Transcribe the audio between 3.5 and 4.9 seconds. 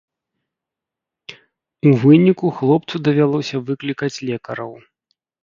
выклікаць лекараў.